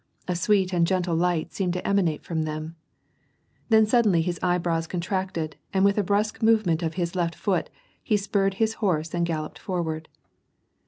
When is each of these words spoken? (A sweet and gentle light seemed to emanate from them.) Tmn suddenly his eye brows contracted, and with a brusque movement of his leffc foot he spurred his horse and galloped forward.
(A 0.27 0.35
sweet 0.35 0.73
and 0.73 0.87
gentle 0.87 1.15
light 1.15 1.53
seemed 1.53 1.73
to 1.73 1.87
emanate 1.87 2.23
from 2.23 2.41
them.) 2.41 2.75
Tmn 3.69 3.85
suddenly 3.85 4.23
his 4.23 4.39
eye 4.41 4.57
brows 4.57 4.87
contracted, 4.87 5.57
and 5.75 5.85
with 5.85 5.95
a 5.99 6.03
brusque 6.03 6.41
movement 6.41 6.81
of 6.81 6.95
his 6.95 7.11
leffc 7.13 7.35
foot 7.35 7.69
he 8.01 8.17
spurred 8.17 8.55
his 8.55 8.73
horse 8.81 9.13
and 9.13 9.27
galloped 9.27 9.59
forward. 9.59 10.09